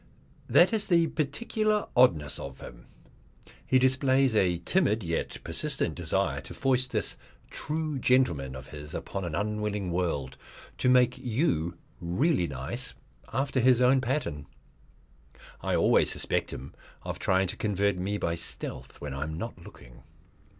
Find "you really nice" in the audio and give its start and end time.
11.19-12.95